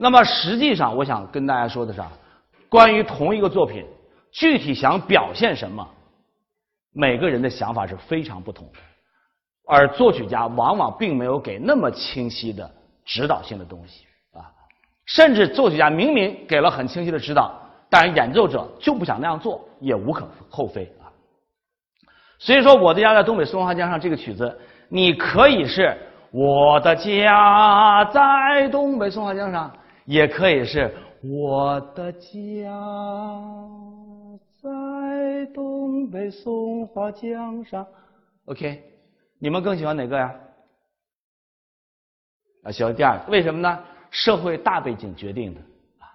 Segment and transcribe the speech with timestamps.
[0.00, 2.08] 那么实际上，我想跟大家说的是啊，
[2.68, 3.84] 关于同一个作品，
[4.30, 5.84] 具体想表现什么，
[6.94, 8.78] 每个人的想法是非常不同的，
[9.66, 12.70] 而作曲家往往并没有给那么清晰的
[13.04, 14.46] 指导性的东西啊，
[15.04, 21.10] 甚至作曲家明明给了很清晰的指导，但演奏者就不想那样做，也无可厚非啊。
[22.38, 24.56] 所以说，我的家在东北松花江上这个曲子，
[24.88, 25.98] 你可以是
[26.30, 29.68] 我的家在东北松花江上。
[30.08, 30.90] 也可以是
[31.22, 32.18] 我的家
[34.62, 37.86] 在东北松花江上
[38.46, 38.82] ，OK，
[39.38, 40.34] 你们更喜欢哪个呀？
[42.62, 43.78] 啊，喜欢第二个，为什么呢？
[44.10, 45.60] 社会大背景决定的
[45.98, 46.08] 啊，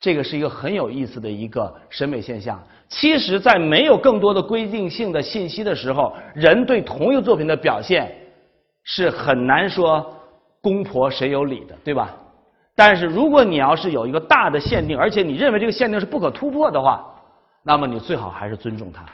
[0.00, 2.58] 这个是一个很有意思的一个审美现象。
[2.88, 8.16] 其实，在没有更多的规定性的信息的时候，人对同一个作品的表现
[8.84, 10.14] 是很难说
[10.62, 12.16] 公婆谁有理的，对吧？
[12.76, 17.04] 但是，如果你要是有一个大的限定，而且你认为这个限定是不可突破的话，
[17.62, 19.04] 那么你最好还是尊重它。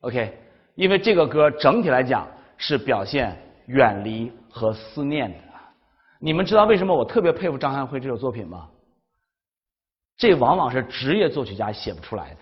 [0.00, 0.38] OK，
[0.74, 3.34] 因为这个歌整体来讲是表现
[3.66, 5.38] 远离和思念的。
[6.20, 8.68] 你们知道为什么我特别佩服张汉辉这首作品吗？
[10.16, 12.36] 这往往是职业作曲家写不出来的，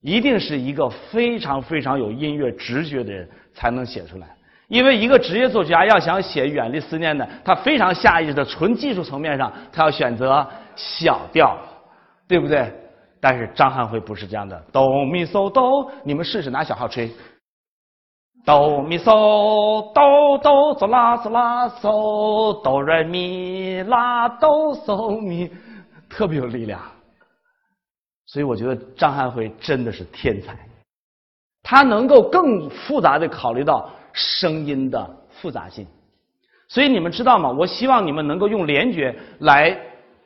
[0.00, 4.36] 一定是一个非常非常有音乐直觉的人才能写出来。
[4.70, 10.46] 因为一个职业作曲家要想写远离思念的，他非常下意识的纯技术层面上，他要选择
[10.76, 11.58] 小调，
[12.28, 12.72] 对不对？
[13.20, 17.10] 但是张汉辉不是这样的，哆咪嗦哆，你们试试拿小号吹，
[18.44, 25.50] 哆咪嗦哆哆嗦拉嗦拉嗦哆来咪啦哆嗦咪，
[26.08, 26.80] 特别有力量。
[28.26, 30.56] 所以我觉得张汉辉真的是天才，
[31.64, 33.90] 他能够更复杂的考虑到。
[34.12, 35.86] 声音的复杂性，
[36.68, 37.50] 所以你们知道吗？
[37.50, 39.76] 我希望你们能够用联觉来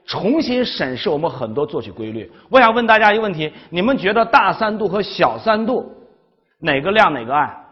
[0.04, 2.30] 重新审视我们很多作曲规律。
[2.50, 5.92] 我想问大家一个问题：你们觉得大三度和小三度
[6.58, 7.64] 哪个亮哪个暗？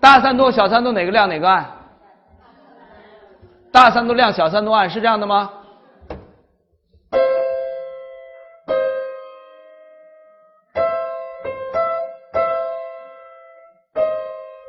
[0.00, 1.66] 大三度、小三度哪个亮哪个暗？
[3.70, 5.50] 大三度亮，小三度暗，是这样的吗？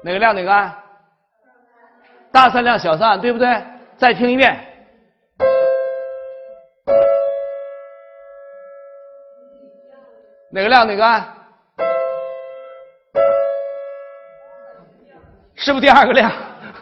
[0.01, 0.73] 哪个亮哪个暗？
[2.31, 3.61] 大三亮小三暗，对不对？
[3.97, 4.57] 再听一遍。
[10.51, 11.35] 哪个亮哪个暗？
[15.55, 16.31] 是不是第二个亮？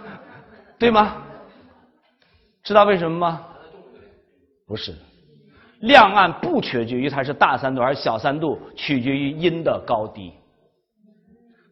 [0.78, 1.24] 对吗？
[2.64, 3.48] 知道为什么吗？
[4.68, 4.94] 不是，
[5.80, 10.32] 亮暗不取决于它是大三度还是小三度，取决于音的高低。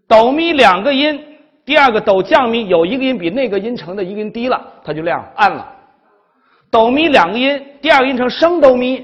[0.08, 1.34] 哆咪两个音。
[1.66, 5.74] 第二个哆降咪有一个音比那个音程的一个音低了，它就亮暗了。
[6.70, 9.04] 哆咪两个音，第二个音程升哆咪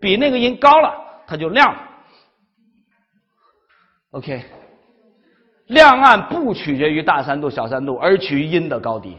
[0.00, 0.94] 比那个音高了，
[1.26, 1.80] 它就亮了。
[4.10, 4.44] OK，
[5.68, 9.16] 亮暗不取决于大三度小三度，而取于音的高低。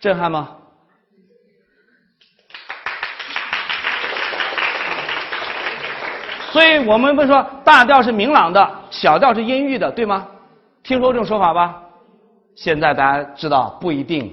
[0.00, 0.56] 震撼吗？
[6.52, 10.28] 所以我们不说大调是明朗的，小调是阴郁的，对吗？
[10.86, 11.82] 听说这种说法吧？
[12.54, 14.32] 现在大家知道不一定。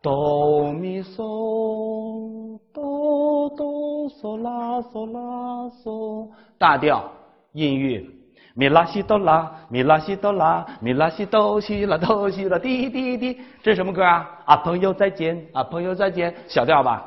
[0.00, 5.20] 哆咪嗦哆哆嗦拉嗦拉
[5.68, 6.26] 嗦，
[6.56, 7.04] 大调
[7.52, 8.10] 音域，
[8.54, 14.26] 咪拉西哆拉咪拉西哆拉咪拉西哆西拉哆西拉滴滴滴，这是什么歌啊？
[14.46, 17.04] 啊，朋友再见啊，朋友再见，小调吧，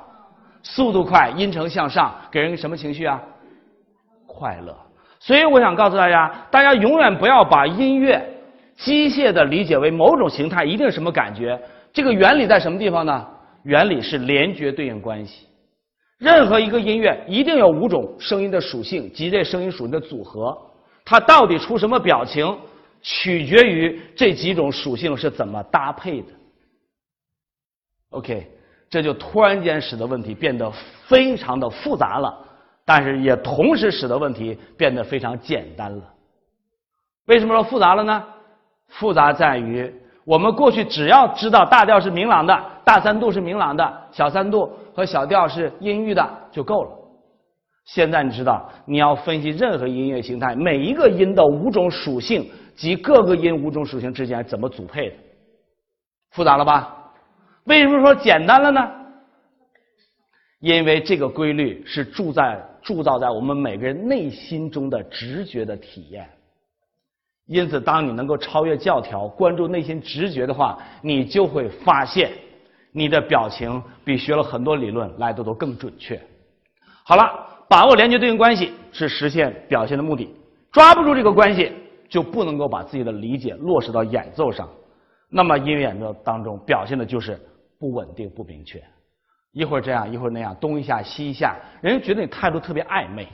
[0.62, 3.19] 速度快，音程向上，给人什么情绪啊？
[4.28, 4.78] 快乐。
[5.19, 8.36] 所以我想告诉大家，大家永远不要把音乐。
[8.79, 11.59] 机械的理解为某种形态，一定是什么感觉？
[11.91, 13.28] 这个原理在什么地方呢？
[13.63, 15.48] 原理是联觉对应关系。
[16.18, 20.57] 任何一个音乐一定有五种声音的属性及这声音属性的组合，
[21.03, 22.57] 它到底出什么表情，
[23.01, 26.27] 取决于这几种属性是怎么搭配的。
[28.12, 28.48] OK，
[28.89, 30.71] 这就突然间使得问题变得
[31.07, 32.33] 非常的复杂了，
[32.86, 36.03] 但是也同时使得问题变得非常简单了。
[37.25, 38.24] 为什么说复杂了呢？
[38.89, 39.91] 复杂在于，
[40.25, 46.91] 我们过去只要知道大调是明朗的，大三度是明朗的，小三度和小调是阴郁的就够了。
[47.86, 55.15] 现在你知道，你要分析任何音乐形态，每一个音的五种属性及各个音五种属性之间怎么组配的，
[56.31, 56.95] 复杂了吧？
[57.65, 58.91] 为什么说简单了呢？
[60.59, 66.30] 因为这个规律是铸在铸造在我们每个人内心中的直觉的体验。
[67.50, 72.30] 因此，当你能够超越教条，关注内心直觉的话，你就会发现，
[72.92, 76.22] 你的表情比学了很多理论来的都更准确。
[77.04, 77.28] 好了，
[77.68, 80.31] 把握连接对应关系是实现表现的目的。
[80.72, 81.74] 抓不住这个关系，
[82.07, 84.69] 就不能够把自己的理解落实到演奏上。
[85.28, 87.36] 那么，音乐演奏当中表现的就是
[87.80, 88.80] 不稳定、不明确，
[89.54, 93.28] 一会儿这样，一会儿那样，东一下西一下，人家觉得你态度特别暧昧。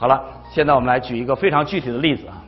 [0.00, 2.42] 好了，现在我们来举一个非常具体的例子啊。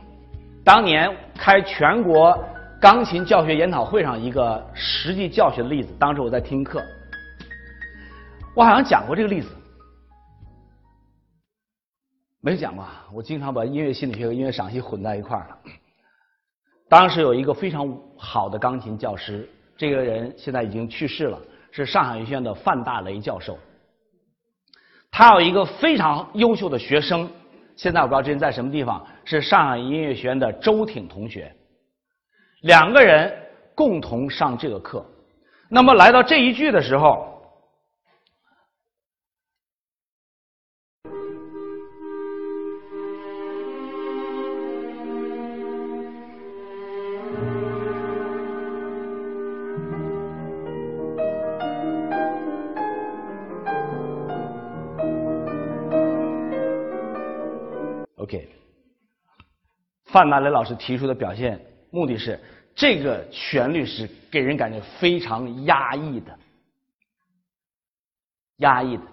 [0.63, 2.37] 当年开全国
[2.79, 6.83] 钢琴教学研讨会上一个实际教学的例子，当时我在听课，
[8.55, 9.49] 我好像讲过这个例子，
[12.41, 12.85] 没讲过。
[13.11, 15.57] 我经常把音乐心理学和音乐赏析混在一块儿了。
[16.87, 21.39] 当时有一个非常好的钢琴教师，这个人现在已经去世了，
[21.71, 23.57] 是上海音乐学院的范大雷教授。
[25.09, 27.29] 他有一个非常优秀的学生。
[27.79, 31.49] 现在我不知道这人在什么地方，是上海音乐学院的周挺同学，
[32.63, 33.33] 两个人
[33.73, 35.05] 共同上这个课。
[35.69, 37.38] 那么来到这一句的时候。
[60.05, 61.59] 范大雷老师提出的表现
[61.91, 62.39] 目的是，
[62.75, 66.39] 这个旋律是给人感觉非常压抑的，
[68.57, 69.03] 压抑的。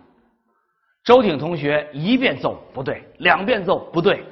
[1.05, 4.25] 周挺同学一遍奏不对，两遍奏不对，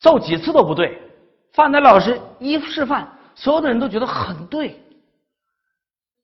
[0.00, 1.00] 奏几次都不对。
[1.52, 4.78] 范大雷老师一示范，所有的人都觉得很对。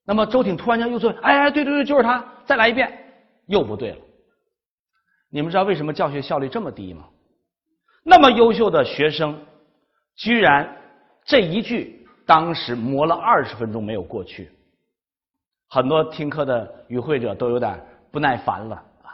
[0.04, 2.90] 那么周挺突然间又说：“哎哎，对对对，就是他，再来一遍，
[3.46, 3.98] 又不对了。”
[5.30, 7.06] 你们知道为什么教学效率这么低吗？
[8.08, 9.38] 那么优秀的学生，
[10.16, 10.66] 居然
[11.26, 14.50] 这一句当时磨了二十分钟没有过去，
[15.68, 17.78] 很多听课的与会者都有点
[18.10, 19.12] 不耐烦了啊。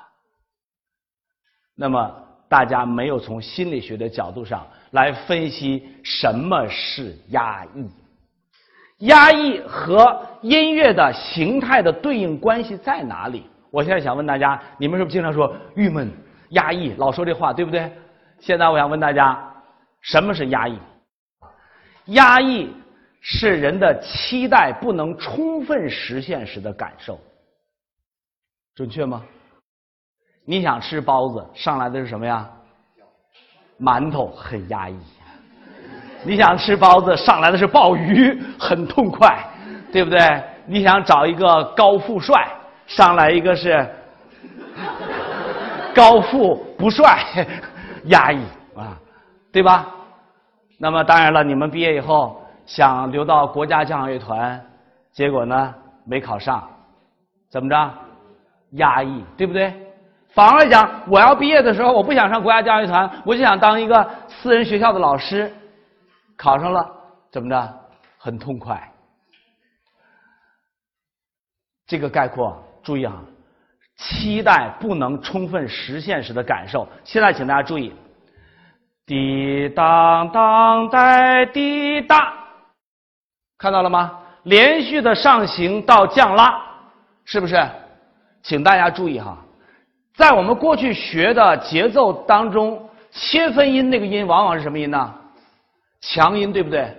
[1.75, 2.15] 那么
[2.49, 7.91] 大家没有从心理学的角度上来分析什么是压抑，
[9.07, 13.43] 压抑和音乐的形态的对应关系在哪里？
[13.73, 16.09] 我现在想问大家，你们是不是经常说郁闷、
[16.51, 17.91] 压抑，老说这话，对不对？
[18.45, 19.43] 现在我想问大家，
[20.03, 20.79] 什么是压抑？
[22.09, 22.71] 压抑
[23.23, 27.19] 是人的期待不能充分实现时的感受，
[28.75, 29.23] 准确吗？
[30.45, 32.47] 你想吃包子，上来的是什么呀？
[33.81, 34.99] 馒头，很压抑。
[36.23, 39.43] 你想吃包子，上来的是鲍鱼，很痛快，
[39.91, 40.21] 对不对？
[40.67, 42.47] 你想找一个高富帅，
[42.87, 43.89] 上来一个是
[45.97, 47.25] 高富不帅。
[48.05, 48.43] 压抑
[48.77, 48.99] 啊，
[49.53, 49.87] 对吧？
[50.79, 54.65] 那么当然了，你们毕业以后想留到国家交响乐团，
[55.13, 55.75] 结果呢
[56.05, 56.69] 没考上，
[57.49, 57.95] 怎么着？
[58.73, 59.73] 压抑，对不对？
[60.31, 65.53] 反过来讲，我要毕业的时候，我不想上国家交响乐团，我就想当一个私人学校的老师，
[66.37, 66.85] 考上了，
[67.31, 67.81] 怎么着？
[68.19, 68.91] 很痛快。
[71.87, 73.23] 这个概括，注意啊。
[73.97, 76.89] 期待不能充分实现时的感受。
[77.05, 77.95] 现在，请大家注意，
[79.07, 82.33] 滴当当带滴答，
[83.59, 84.19] 看到了吗？
[84.45, 86.61] 连续的上行到降拉，
[87.25, 87.63] 是不是？
[88.43, 89.39] 请大家注意哈，
[90.15, 95.15] 在我们过去学的节奏当中，切分音那个音往往是什么音呢？
[96.01, 96.95] 强音，对不对？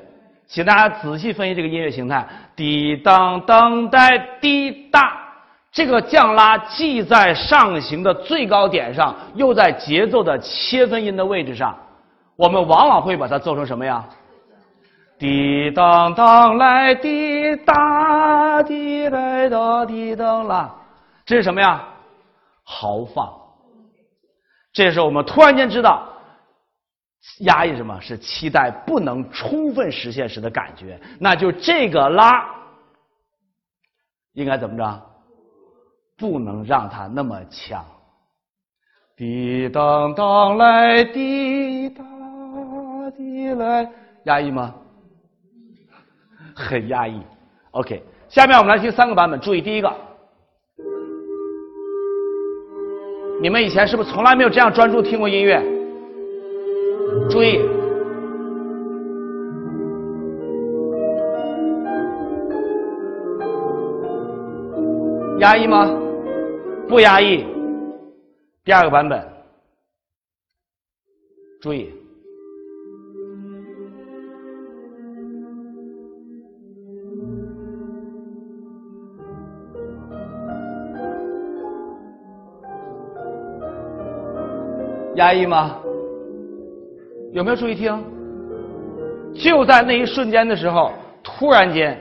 [0.48, 5.22] 请大家仔细分析这个音乐形态：滴当当带滴答。
[5.72, 11.78] 这个降拉既在上行的最高点上，又在节奏的切分音的位置上，
[12.36, 14.08] 我们往往会把它做成什么呀？
[15.18, 20.76] 滴当当来滴答滴来答滴当啦，
[21.26, 21.88] 这是什么呀？
[22.64, 23.34] 豪放。
[24.74, 26.06] 这时候我们突然间知道，
[27.40, 32.46] 压抑什么是期待不能充分实现时的感觉，那就这个拉
[34.34, 35.02] 应该怎么着？
[36.18, 37.86] 不能让它那么强，
[39.16, 42.04] 滴当当来滴答
[43.18, 43.90] 滴来，
[44.24, 44.76] 压抑吗？
[46.56, 47.22] 很压抑。
[47.72, 49.94] OK，下面我们来听三个版本，注意第一个，
[53.42, 55.62] 你们以前是不是从来没有这样专注听过音乐？
[57.30, 57.60] 注意，
[65.40, 65.90] 压抑吗？
[66.88, 67.46] 不压抑。
[68.64, 69.28] 第二个版本，
[71.62, 71.94] 注意，
[85.16, 85.78] 压抑吗？
[87.32, 88.04] 有没有注意听？
[89.34, 90.94] 就在那一瞬间的时候，
[91.24, 92.00] 突然间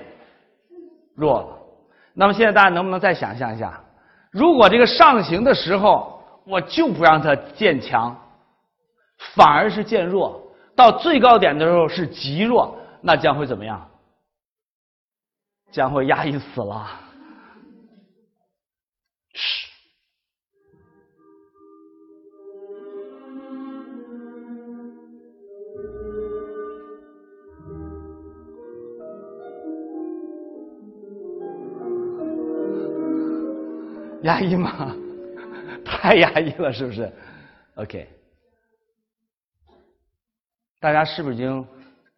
[1.15, 1.59] 弱了。
[2.13, 3.81] 那么现在大家能不能再想象一下，
[4.31, 8.17] 如果这个上行的时候，我就不让它渐强，
[9.35, 10.41] 反而是渐弱，
[10.77, 13.85] 到最高点的时候是极弱，那将会怎么样？
[15.73, 16.87] 将会压抑死了。
[34.25, 34.95] 压抑吗？
[35.85, 37.11] 太压抑了，是不是
[37.77, 38.09] ？OK，
[40.81, 41.67] 大家是不是已经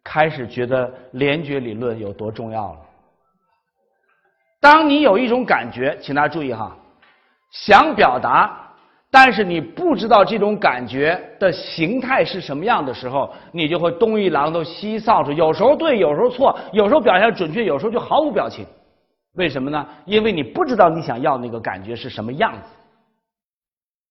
[0.03, 2.79] 开始觉得联觉理论有多重要了？
[4.59, 6.75] 当你有一种感觉，请大家注意哈，
[7.51, 8.73] 想表达，
[9.11, 18.65] 但是你不知道这种感觉的形态是什么样的时候，你就会东一榔头西一扫帚，有时候对，有时候错，有时候表现准确，有时候就毫无表情。
[19.37, 19.87] 为什么呢？
[20.05, 22.67] 因为你不知道你想要那个感觉是什么样子。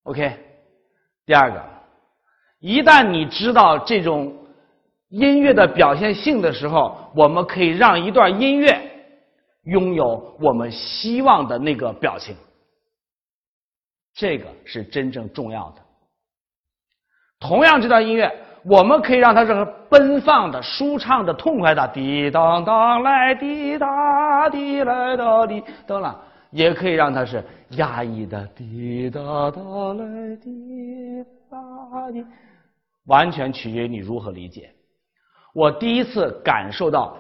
[0.05, 0.39] OK，
[1.27, 1.65] 第二个，
[2.61, 4.47] 一旦你知道这种
[5.09, 8.81] 音乐的表现性的时候，我们可以让一段音乐
[9.65, 12.37] 拥有我们希望的那个表情。
[14.15, 15.83] 这个是真正重要的。
[17.41, 18.46] 同样，这段音乐。
[18.69, 26.21] 我们可以让它是奔放的、舒畅的、痛快的，滴当当来，滴答滴来答滴当了，
[26.51, 29.21] 也可以让它是压抑的，滴答
[29.53, 29.61] 答
[29.95, 32.25] 来，滴答滴，
[33.07, 34.69] 完全取决于你如何理解。
[35.55, 37.17] 我第一次感受到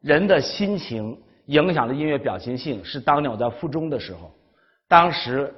[0.00, 4.30] 人的心情影响了音乐表现性，是当年我在附中的时候，
[4.88, 5.52] 当时。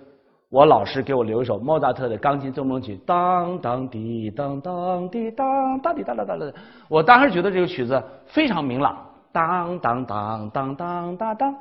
[0.49, 6.53] 我老师给我留一首莫扎特的钢琴奏鸣曲，当当滴当当滴当当滴当当当当。
[6.89, 11.57] 我当时觉得这个曲子非常明朗，当当当当当当当。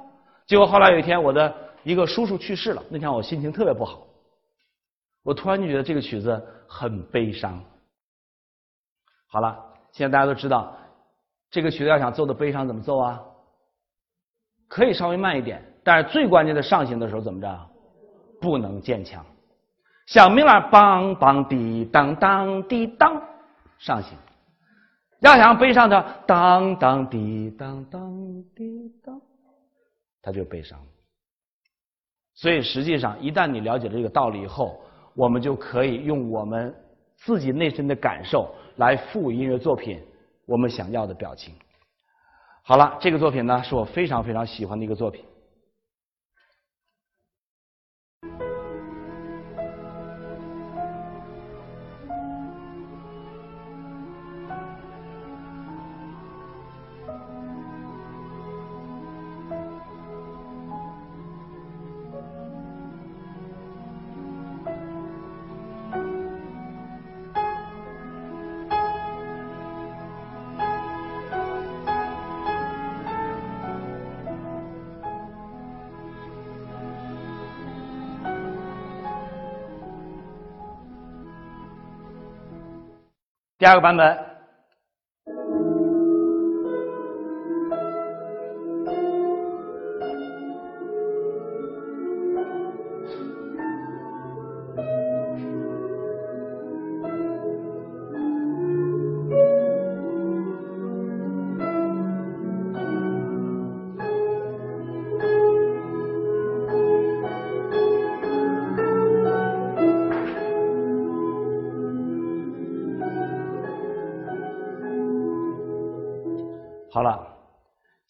[0.45, 4.05] 结果后来有一天，我的一个叔叔去世了，那天我心情特别不好，
[5.23, 7.59] 我突然就觉得这个曲子很悲伤。
[9.27, 9.57] 好了，
[9.91, 10.77] 现在大家都知道，
[11.49, 13.19] 这个曲子要想奏的悲伤怎么奏啊？
[14.67, 17.69] 可以稍微慢一点，但是最关键的上行的时候怎么着？
[18.39, 19.25] 不能坚强，
[20.05, 23.21] 小明朗梆梆滴当当滴当
[23.79, 24.17] 上行，
[25.19, 29.19] 要想悲伤的当当滴当当滴当，
[30.21, 30.79] 他就悲伤。
[32.33, 34.81] 所以实际上，一旦你了解了这个道理以后，
[35.13, 36.75] 我们就可以用我们
[37.15, 40.01] 自己内心的感受来赋予音乐作品
[40.45, 41.55] 我们想要的表情。
[42.61, 45.23] 好了，这个作品呢，是我非常非常喜欢的一个作品。
[83.65, 84.34] 第二个版本。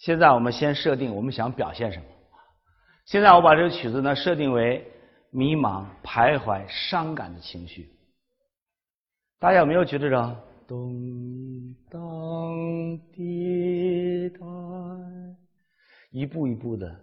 [0.06, 2.06] 现在我们先设定我们想表现什么。
[3.06, 4.86] 现在我把这个曲子呢设定为
[5.32, 7.90] 迷茫、徘徊、伤感的情绪。
[9.40, 10.36] 大家有没有觉得着
[10.68, 12.00] 咚当
[13.14, 14.46] 滴答，
[16.12, 17.00] 一步一步的，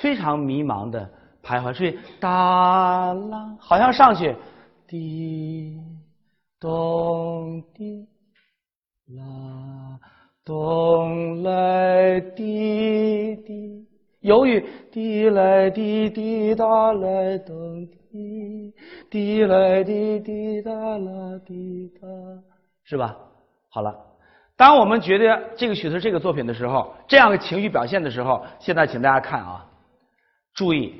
[0.00, 1.10] 非常迷茫的
[1.42, 4.36] 徘徊，所以哒啦，好像上去
[4.86, 5.76] 滴
[6.60, 8.06] 咚滴
[9.16, 9.98] 啦。
[10.48, 13.86] 咚来滴滴，
[14.20, 18.72] 由于滴来滴滴答来咚滴，
[19.10, 22.08] 滴来滴滴答啦滴答，
[22.84, 23.14] 是吧？
[23.68, 23.94] 好了，
[24.56, 29.70] 当我们觉得这个曲子这个作品的时候，这样的情绪表现的时候，现在请大家看啊，
[30.54, 30.94] 注意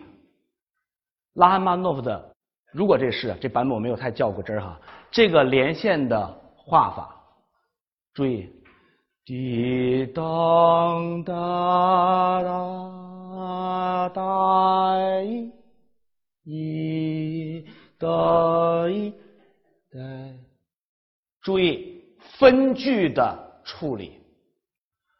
[1.37, 2.33] 拉赫曼诺夫的
[2.71, 4.78] 如果这是这版本我没有太较过真儿哈，
[5.11, 7.17] 这个连线的画法，
[8.12, 8.47] 注意，
[9.28, 15.52] 滴当哒哒哒一，
[16.44, 17.66] 一
[17.99, 19.11] 哒一
[19.90, 19.99] 哒，
[21.42, 22.02] 注意
[22.38, 24.18] 分句的处理，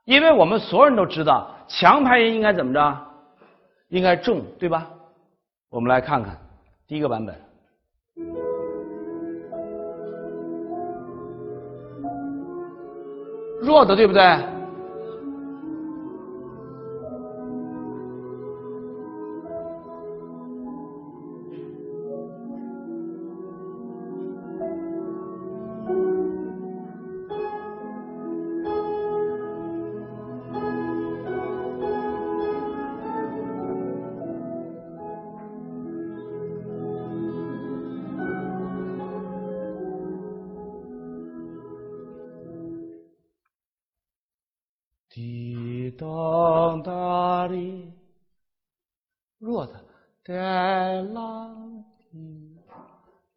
[0.07, 3.07] 因为我们所有人都知道强拍音应该怎么着，
[3.89, 4.91] 应该重，对吧？
[5.69, 6.41] 我们来看看
[6.87, 7.48] 第一个版本。
[13.61, 14.23] 弱的对不对？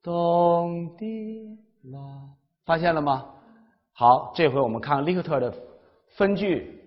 [0.03, 1.60] 咚滴
[1.91, 2.00] 啦，
[2.65, 3.24] 发现了吗？
[3.93, 5.53] 好，这回我们看利克特的
[6.08, 6.79] 分句。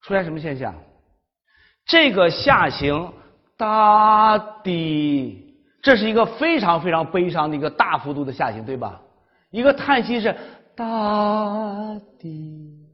[0.00, 0.74] 出现什么现象？
[1.86, 3.12] 这个下行
[3.56, 9.00] 哒滴，这是一个非常非常悲伤的一个大幅度的下行，对吧？
[9.50, 10.34] 一个叹息是
[10.74, 12.86] 哒滴，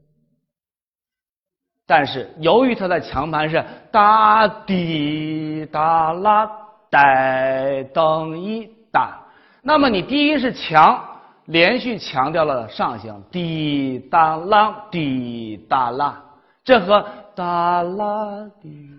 [1.87, 6.49] 但是由于它的强盘是哒滴哒啦
[6.89, 9.19] 带等一哒，
[9.61, 11.01] 那么你低音是强，
[11.45, 16.21] 连续强调了上行滴哒啦滴哒啦。
[16.65, 17.05] 这和
[17.39, 18.89] 哒啦滴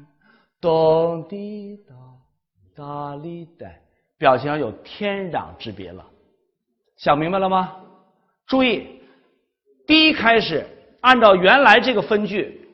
[0.62, 1.94] 咚滴哒
[2.74, 3.66] 哒哩哒
[4.16, 6.02] 表情上有天壤之别了，
[6.96, 7.76] 想明白了吗？
[8.46, 9.02] 注意，
[9.86, 10.66] 第一开始
[11.02, 12.66] 按照原来这个分句，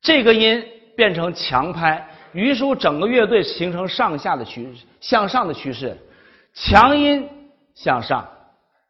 [0.00, 5.96] 这个音变成强拍，于是整个乐队形成上下的趋向上的趋势，
[6.52, 7.28] 强音
[7.76, 8.28] 向上。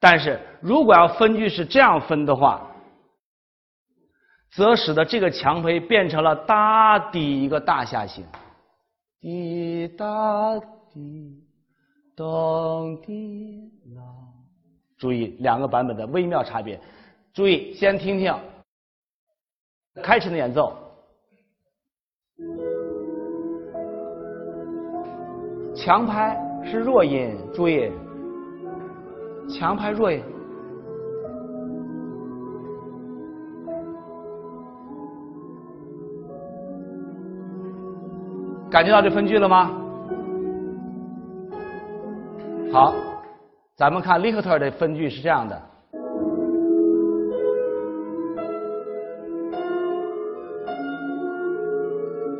[0.00, 2.70] 但是如果要分句是这样分的话。
[4.54, 8.24] 则使得这个强胚变成了哒滴一个大下行，
[9.20, 10.60] 滴答
[10.92, 11.42] 滴
[12.14, 14.02] 咚滴啦。
[14.96, 16.80] 注意两个版本的微妙差别。
[17.32, 18.32] 注意，先听听
[20.00, 20.72] 开始的演奏，
[25.74, 27.90] 强拍是弱音，注意，
[29.48, 30.22] 强拍弱音。
[38.74, 39.70] 感觉到这分句了吗？
[42.72, 42.92] 好，
[43.76, 45.62] 咱们看 liker 的分句是这样的，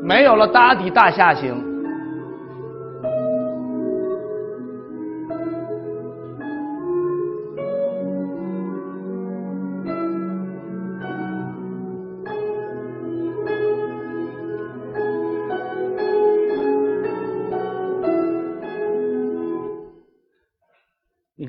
[0.03, 1.74] 没有了大底大下行。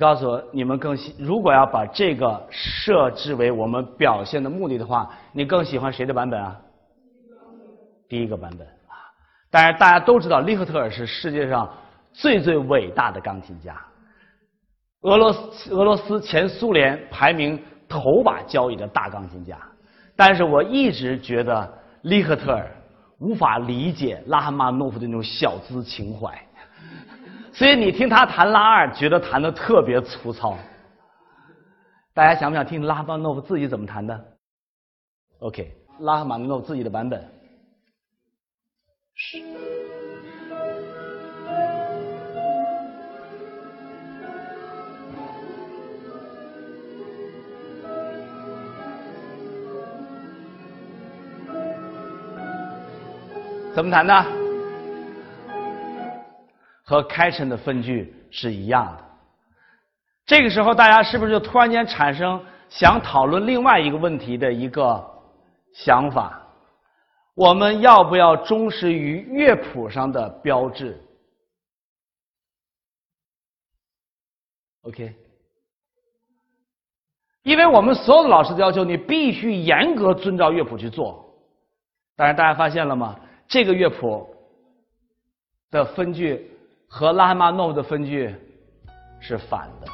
[0.06, 6.56] 告诉我，你们更喜如果要把这个设置为我们表现的目的的话，你更喜欢谁的版本啊？
[8.08, 8.94] 第一个版本啊！
[9.50, 11.68] 但是大家都知道，利赫特尔是世界上
[12.14, 13.76] 最最伟大的钢琴家，
[15.02, 19.58] 俄罗斯俄罗斯前苏联排名头把交椅的大钢琴家。
[20.16, 21.68] 但是我一直觉得
[22.04, 22.70] 利赫特尔
[23.18, 26.45] 无法理解拉赫玛诺夫的那种小资情怀。
[27.56, 30.58] 所以你听他弹拉二，觉得弹的特别粗糙。
[32.14, 34.26] 大家想不想听拉赫玛诺夫自己怎么弹的
[35.40, 37.24] ？OK，拉赫玛诺夫自己的版本
[39.14, 39.42] 是。
[53.74, 54.45] 怎么弹的？
[56.86, 59.04] 和开晨的分句是一样的。
[60.26, 65.04] 这个时候，大家是不是就突然间产生想讨论另外一个问题的一个
[65.74, 66.42] 想法，
[67.34, 71.00] 我们要不要忠实于乐谱上的标志
[74.84, 75.14] ？OK，
[77.44, 81.24] 因为我们所有的老师要求你必须严格遵照乐谱去做。
[82.16, 83.20] 但是大家发现了吗？
[83.48, 84.28] 这个乐谱
[85.70, 86.50] 的分句
[86.98, 88.34] 和拉赫玛诺夫的分句
[89.20, 89.88] 是反的。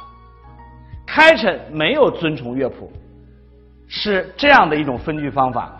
[1.04, 2.92] 开琛没有遵从乐谱，
[3.88, 5.76] 是这样的一种分句方法。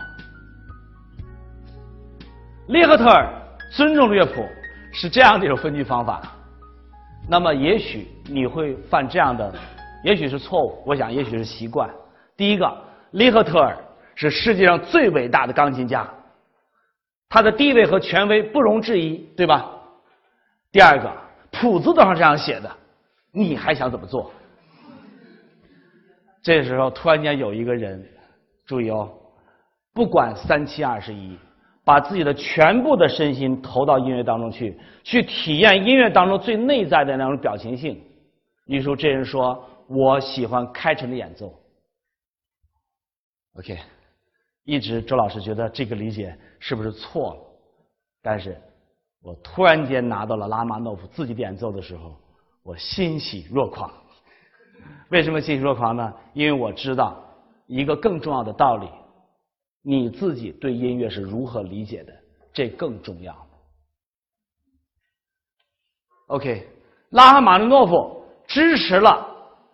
[2.67, 3.25] 利赫特尔
[3.71, 4.45] 尊重乐谱，
[4.91, 6.21] 是这样的一种分句方法。
[7.29, 9.49] 那么，也许你会犯这样的，
[10.03, 11.89] 也许是错误，我想也许是习惯。
[12.35, 12.69] 第一个，
[13.11, 13.77] 利赫特尔
[14.13, 16.05] 是世界上最伟大的钢琴家，
[17.29, 19.69] 他的地位和权威不容置疑，对吧？
[20.73, 21.09] 第二个，
[21.51, 22.69] 谱子都是这样写的，
[23.31, 24.31] 你还想怎么做？
[26.41, 28.03] 这时候突然间有一个人，
[28.65, 29.09] 注意哦，
[29.93, 31.37] 不管三七二十一，
[31.85, 38.03] 把自己的全部的身心投到音乐当中去，去体验音乐当中最内在的那种表情性。
[38.65, 41.53] 于是这人说：“我喜欢开诚的演奏。”
[43.59, 43.77] OK，
[44.63, 47.41] 一直周老师觉得这个理解是不是错了？
[48.23, 48.59] 但是
[49.23, 52.13] 我突然间拿到了拉马诺夫自己演奏的时候，
[52.61, 53.91] 我欣喜若狂。
[55.09, 56.13] 为什么欣喜若狂呢？
[56.33, 57.23] 因为我知道
[57.65, 58.89] 一个更重要的道理：
[59.81, 62.13] 你自己对音乐是如何理解的，
[62.51, 63.33] 这更重要。
[66.27, 66.67] OK，
[67.11, 69.25] 拉赫玛尼诺夫支持了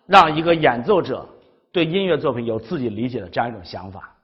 [0.06, 1.28] 让一个演奏者
[1.72, 4.16] 对音乐作品有自己理解的这样一种想法。